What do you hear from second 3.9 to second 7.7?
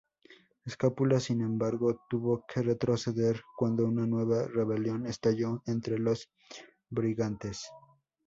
nueva rebelión estalló entre los brigantes.